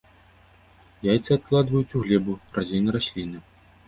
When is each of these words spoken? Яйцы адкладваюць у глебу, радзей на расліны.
Яйцы 1.07 1.29
адкладваюць 1.35 1.95
у 1.99 2.01
глебу, 2.05 2.33
радзей 2.57 2.81
на 2.87 2.91
расліны. 2.97 3.37